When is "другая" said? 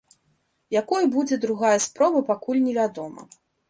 1.45-1.77